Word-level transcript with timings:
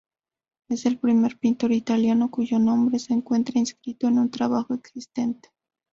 Es 0.67 0.87
el 0.87 0.97
primer 0.97 1.37
pintor 1.37 1.71
italiano 1.71 2.31
cuyo 2.31 2.57
nombre 2.57 2.97
se 2.97 3.13
encuentra 3.13 3.59
inscrito 3.59 4.07
en 4.07 4.17
un 4.17 4.31
trabajo 4.31 4.73
existente. 4.73 5.51